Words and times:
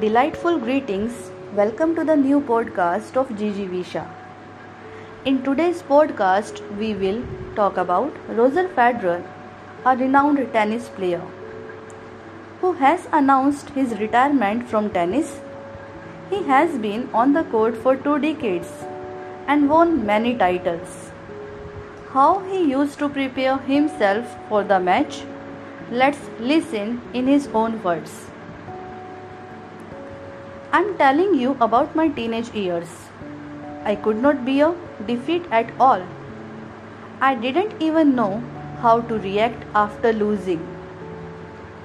Delightful 0.00 0.58
greetings. 0.58 1.30
Welcome 1.54 1.94
to 1.94 2.02
the 2.02 2.16
new 2.16 2.40
podcast 2.40 3.16
of 3.16 3.28
Gigi 3.38 3.66
Visha. 3.66 4.04
In 5.24 5.42
today's 5.44 5.82
podcast, 5.82 6.62
we 6.78 6.94
will 6.94 7.22
talk 7.54 7.76
about 7.76 8.12
Roger 8.28 8.66
Federer, 8.70 9.22
a 9.84 9.96
renowned 9.96 10.52
tennis 10.52 10.88
player 10.88 11.22
who 12.60 12.72
has 12.72 13.06
announced 13.12 13.70
his 13.70 13.96
retirement 14.00 14.68
from 14.68 14.90
tennis. 14.90 15.40
He 16.28 16.42
has 16.42 16.76
been 16.76 17.08
on 17.14 17.32
the 17.32 17.44
court 17.44 17.76
for 17.76 17.94
two 17.94 18.18
decades 18.18 18.72
and 19.46 19.68
won 19.68 20.04
many 20.04 20.34
titles. 20.34 21.10
How 22.10 22.40
he 22.40 22.64
used 22.64 22.98
to 22.98 23.08
prepare 23.08 23.58
himself 23.58 24.36
for 24.48 24.64
the 24.64 24.80
match? 24.80 25.22
Let's 25.90 26.30
listen 26.40 27.02
in 27.12 27.28
his 27.28 27.48
own 27.48 27.82
words. 27.84 28.33
I'm 30.74 30.86
telling 30.98 31.34
you 31.38 31.50
about 31.64 31.94
my 31.94 32.04
teenage 32.14 32.48
years. 32.52 32.92
I 33.84 33.94
could 33.94 34.20
not 34.20 34.44
bear 34.44 34.70
defeat 35.06 35.44
at 35.58 35.68
all. 35.78 36.02
I 37.20 37.36
didn't 37.36 37.82
even 37.88 38.16
know 38.16 38.42
how 38.80 38.94
to 39.02 39.18
react 39.26 39.62
after 39.82 40.12
losing. 40.12 40.64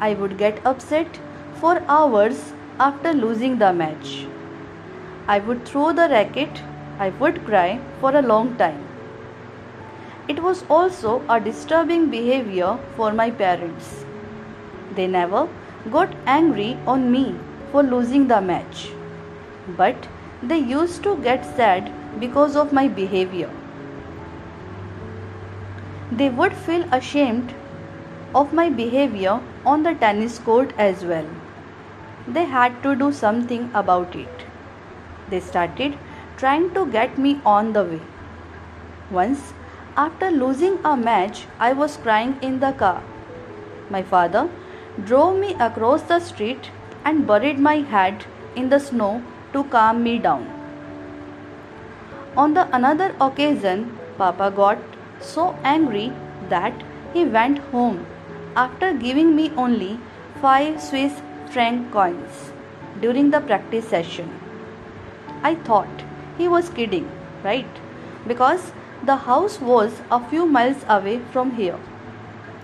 I 0.00 0.12
would 0.12 0.36
get 0.36 0.60
upset 0.66 1.16
for 1.62 1.72
hours 1.88 2.42
after 2.88 3.14
losing 3.14 3.56
the 3.56 3.72
match. 3.72 4.26
I 5.28 5.38
would 5.38 5.64
throw 5.64 5.86
the 5.94 6.10
racket, 6.10 6.62
I 6.98 7.08
would 7.22 7.42
cry 7.46 7.80
for 8.02 8.14
a 8.14 8.26
long 8.34 8.54
time. 8.56 8.84
It 10.28 10.42
was 10.42 10.62
also 10.68 11.16
a 11.30 11.40
disturbing 11.40 12.10
behavior 12.10 12.76
for 12.98 13.14
my 13.14 13.30
parents. 13.30 14.04
They 14.94 15.06
never 15.06 15.48
got 15.90 16.14
angry 16.26 16.76
on 16.86 17.10
me 17.10 17.26
for 17.74 17.82
losing 17.82 18.26
the 18.30 18.40
match. 18.48 18.80
But 19.76 20.08
they 20.40 20.58
used 20.72 21.02
to 21.04 21.16
get 21.22 21.46
sad 21.60 21.92
because 22.20 22.58
of 22.62 22.74
my 22.78 22.86
behavior. 22.98 23.50
They 26.12 26.28
would 26.40 26.52
feel 26.66 26.84
ashamed 26.98 27.54
of 28.42 28.52
my 28.58 28.68
behavior 28.82 29.40
on 29.72 29.82
the 29.82 29.94
tennis 29.94 30.38
court 30.50 30.74
as 30.84 31.02
well. 31.04 31.26
They 32.28 32.44
had 32.44 32.76
to 32.84 32.94
do 32.94 33.10
something 33.22 33.66
about 33.82 34.14
it. 34.14 34.46
They 35.30 35.40
started 35.40 35.98
trying 36.36 36.70
to 36.74 36.86
get 36.86 37.18
me 37.18 37.40
on 37.56 37.72
the 37.72 37.84
way. 37.84 38.00
Once, 39.10 39.52
after 39.96 40.30
losing 40.30 40.78
a 40.84 40.96
match, 40.96 41.44
I 41.58 41.72
was 41.72 41.96
crying 41.96 42.38
in 42.40 42.60
the 42.60 42.72
car. 42.84 43.02
My 43.90 44.02
father 44.14 44.48
drove 45.02 45.38
me 45.40 45.54
across 45.54 46.02
the 46.14 46.20
street 46.20 46.70
and 47.04 47.26
buried 47.26 47.58
my 47.58 47.76
head 47.94 48.24
in 48.56 48.68
the 48.68 48.78
snow 48.78 49.22
to 49.52 49.64
calm 49.64 50.02
me 50.02 50.18
down. 50.18 50.46
On 52.36 52.54
the 52.54 52.68
another 52.76 53.14
occasion, 53.20 53.98
Papa 54.18 54.50
got 54.50 54.78
so 55.20 55.56
angry 55.62 56.12
that 56.48 56.72
he 57.12 57.24
went 57.24 57.58
home 57.74 58.06
after 58.56 58.92
giving 58.92 59.34
me 59.36 59.50
only 59.56 59.98
5 60.40 60.80
Swiss 60.80 61.20
franc 61.50 61.92
coins 61.92 62.52
during 63.00 63.30
the 63.30 63.40
practice 63.40 63.88
session. 63.88 64.32
I 65.42 65.54
thought 65.54 66.04
he 66.38 66.48
was 66.48 66.70
kidding, 66.70 67.08
right? 67.42 67.80
Because 68.26 68.72
the 69.04 69.16
house 69.16 69.60
was 69.60 70.02
a 70.10 70.20
few 70.28 70.46
miles 70.46 70.84
away 70.88 71.20
from 71.32 71.52
here. 71.52 71.78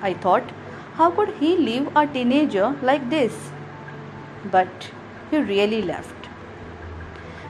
I 0.03 0.15
thought, 0.15 0.53
how 0.95 1.11
could 1.11 1.35
he 1.41 1.57
leave 1.57 1.89
a 1.95 2.07
teenager 2.07 2.77
like 2.83 3.11
this? 3.11 3.51
But 4.45 4.91
he 5.31 5.39
really 5.39 5.83
left. 5.83 6.29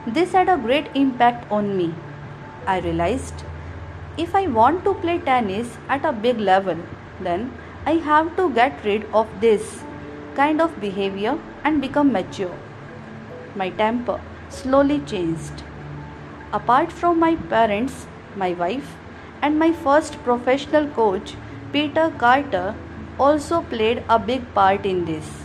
This 0.07 0.31
had 0.33 0.49
a 0.49 0.57
great 0.57 0.87
impact 0.95 1.51
on 1.51 1.77
me. 1.77 1.93
I 2.65 2.79
realized 2.79 3.43
if 4.17 4.35
I 4.35 4.47
want 4.47 4.83
to 4.83 4.93
play 4.95 5.19
tennis 5.19 5.77
at 5.87 6.03
a 6.05 6.11
big 6.11 6.39
level, 6.39 6.77
then 7.19 7.53
I 7.85 7.93
have 7.93 8.35
to 8.37 8.49
get 8.51 8.83
rid 8.83 9.05
of 9.13 9.27
this 9.41 9.83
kind 10.35 10.61
of 10.61 10.79
behavior 10.81 11.37
and 11.63 11.81
become 11.81 12.11
mature. 12.11 12.57
My 13.55 13.69
temper 13.69 14.19
slowly 14.49 14.99
changed. 14.99 15.63
Apart 16.53 16.91
from 16.91 17.19
my 17.19 17.35
parents, 17.35 18.05
my 18.35 18.53
wife, 18.53 18.95
and 19.41 19.57
my 19.57 19.71
first 19.71 20.21
professional 20.23 20.87
coach, 20.87 21.35
Peter 21.71 22.11
Carter, 22.17 22.75
also 23.19 23.61
played 23.61 24.03
a 24.09 24.19
big 24.19 24.53
part 24.53 24.85
in 24.85 25.05
this. 25.05 25.40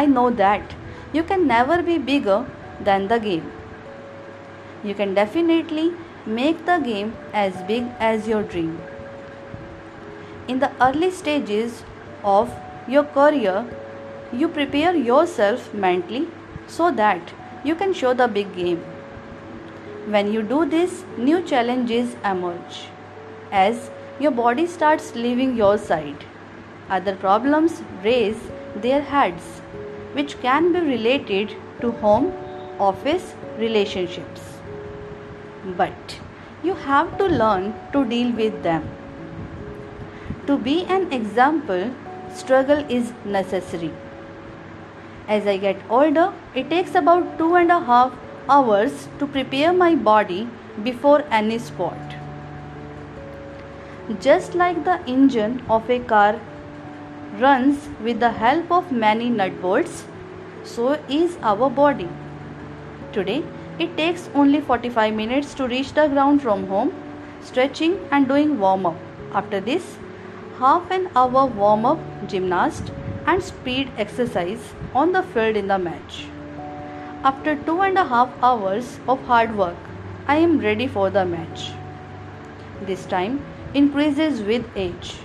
I 0.00 0.06
know 0.06 0.30
that 0.38 0.74
you 1.12 1.22
can 1.28 1.46
never 1.48 1.82
be 1.82 1.98
bigger 1.98 2.46
than 2.88 3.08
the 3.08 3.18
game. 3.18 3.50
You 4.84 4.94
can 4.94 5.14
definitely 5.14 5.86
make 6.24 6.64
the 6.66 6.78
game 6.78 7.14
as 7.32 7.56
big 7.70 7.88
as 7.98 8.28
your 8.28 8.42
dream. 8.44 8.80
In 10.46 10.60
the 10.60 10.70
early 10.80 11.10
stages 11.10 11.82
of 12.22 12.54
your 12.86 13.04
career, 13.16 13.66
you 14.32 14.48
prepare 14.48 14.94
yourself 14.94 15.74
mentally 15.74 16.28
so 16.68 16.92
that 16.92 17.34
you 17.64 17.74
can 17.74 17.92
show 17.92 18.14
the 18.14 18.28
big 18.28 18.54
game. 18.54 18.84
When 20.16 20.32
you 20.32 20.42
do 20.42 20.64
this, 20.64 21.04
new 21.16 21.42
challenges 21.42 22.14
emerge 22.24 22.82
as 23.50 23.90
your 24.20 24.30
body 24.30 24.66
starts 24.66 25.14
leaving 25.16 25.56
your 25.56 25.76
side. 25.76 26.24
Other 26.88 27.16
problems 27.16 27.82
raise 28.04 28.50
their 28.76 29.02
heads 29.02 29.60
which 30.18 30.36
can 30.44 30.72
be 30.74 30.80
related 30.80 31.56
to 31.80 31.90
home 32.04 32.32
office 32.90 33.34
relationships. 33.58 34.42
But 35.76 36.18
you 36.62 36.74
have 36.74 37.16
to 37.18 37.26
learn 37.26 37.74
to 37.92 38.04
deal 38.04 38.32
with 38.32 38.62
them. 38.62 38.88
To 40.46 40.56
be 40.56 40.84
an 40.96 41.12
example, 41.12 41.90
struggle 42.34 42.84
is 42.88 43.12
necessary. 43.24 43.92
As 45.28 45.46
I 45.46 45.56
get 45.58 45.76
older, 45.90 46.32
it 46.54 46.70
takes 46.70 46.94
about 46.94 47.38
two 47.38 47.54
and 47.54 47.70
a 47.70 47.80
half 47.80 48.12
hours 48.48 49.08
to 49.18 49.26
prepare 49.26 49.72
my 49.72 49.94
body 49.94 50.48
before 50.82 51.22
any 51.30 51.58
sport. 51.58 52.16
Just 54.20 54.54
like 54.54 54.84
the 54.84 54.98
engine 55.06 55.60
of 55.68 55.90
a 55.90 55.98
car 56.00 56.40
runs 57.36 57.88
with 58.02 58.20
the 58.20 58.30
help 58.30 58.70
of 58.70 58.90
many 58.90 59.28
nut 59.28 59.60
bolts, 59.60 60.04
so 60.64 60.92
is 61.08 61.36
our 61.42 61.68
body. 61.68 62.08
Today, 63.12 63.44
it 63.78 63.96
takes 63.96 64.28
only 64.34 64.60
45 64.60 65.14
minutes 65.14 65.54
to 65.54 65.68
reach 65.68 65.92
the 65.92 66.08
ground 66.08 66.42
from 66.42 66.66
home, 66.66 66.92
stretching 67.40 67.98
and 68.10 68.26
doing 68.26 68.58
warm 68.58 68.86
up. 68.86 68.96
After 69.32 69.60
this, 69.60 69.96
half 70.58 70.90
an 70.90 71.08
hour 71.14 71.46
warm 71.46 71.84
up, 71.84 71.98
gymnast, 72.26 72.90
and 73.26 73.42
speed 73.42 73.90
exercise 73.98 74.72
on 74.94 75.12
the 75.12 75.22
field 75.22 75.56
in 75.56 75.68
the 75.68 75.78
match. 75.78 76.26
After 77.22 77.56
two 77.56 77.82
and 77.82 77.98
a 77.98 78.04
half 78.04 78.30
hours 78.42 78.98
of 79.06 79.22
hard 79.24 79.56
work, 79.56 79.76
I 80.26 80.36
am 80.36 80.58
ready 80.58 80.86
for 80.86 81.10
the 81.10 81.24
match. 81.24 81.72
This 82.82 83.06
time 83.06 83.44
increases 83.74 84.40
with 84.42 84.64
age 84.76 85.16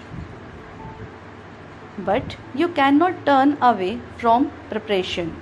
but 1.98 2.38
you 2.56 2.68
cannot 2.68 3.26
turn 3.26 3.58
away 3.62 4.00
from 4.18 4.52
preparation. 4.70 5.36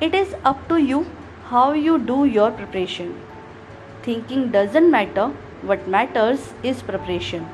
It 0.00 0.14
is 0.14 0.34
up 0.44 0.68
to 0.68 0.76
you 0.76 1.06
how 1.46 1.72
you 1.72 1.98
do 1.98 2.24
your 2.24 2.50
preparation. 2.50 3.20
Thinking 4.02 4.50
doesn't 4.50 4.90
matter, 4.90 5.28
what 5.62 5.88
matters 5.88 6.52
is 6.62 6.82
preparation. 6.82 7.48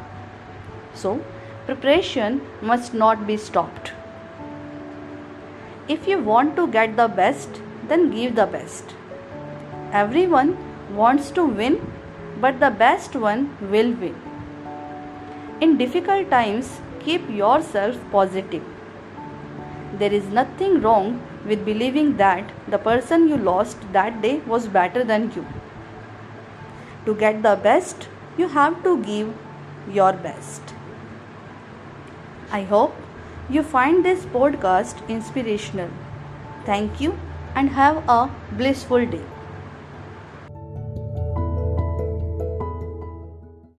So, 0.95 1.25
preparation 1.67 2.41
must 2.61 2.93
not 2.95 3.27
be 3.27 3.37
stopped. 3.37 3.93
If 5.89 6.07
you 6.07 6.19
want 6.19 6.57
to 6.57 6.67
get 6.69 6.97
the 6.97 7.09
best, 7.09 7.61
then 7.89 8.11
give 8.11 8.35
the 8.37 8.47
best. 8.47 8.95
Everyone 9.93 10.57
wants 10.95 11.31
to 11.33 11.45
win, 11.45 11.81
but 12.41 12.61
the 12.61 12.71
best 12.71 13.15
one 13.15 13.57
will 13.61 13.93
win. 13.93 14.30
In 15.61 15.77
difficult 15.77 16.31
times, 16.31 16.81
keep 17.01 17.29
yourself 17.29 17.97
positive. 18.11 18.63
There 19.99 20.13
is 20.13 20.25
nothing 20.29 20.81
wrong 20.81 21.21
with 21.47 21.67
believing 21.67 22.17
that 22.17 22.53
the 22.67 22.79
person 22.79 23.29
you 23.29 23.37
lost 23.37 23.77
that 23.93 24.23
day 24.23 24.39
was 24.47 24.69
better 24.69 25.05
than 25.05 25.31
you. 25.35 25.47
To 27.05 27.15
get 27.15 27.43
the 27.43 27.57
best, 27.57 28.09
you 28.39 28.49
have 28.49 28.83
to 28.85 29.03
give 29.03 29.35
your 29.93 30.15
best. 30.15 30.63
I 32.51 32.63
hope 32.63 32.95
you 33.51 33.63
find 33.63 34.03
this 34.03 34.25
podcast 34.25 35.07
inspirational. 35.09 35.91
Thank 36.65 37.03
you 37.03 37.19
and 37.55 37.69
have 37.71 38.09
a 38.09 38.31
blissful 38.53 39.05
day. 39.05 39.25